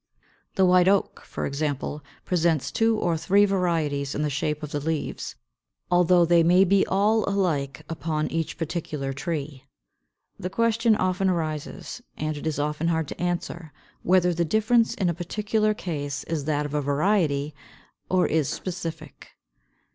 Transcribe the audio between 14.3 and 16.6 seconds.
the difference in a particular case is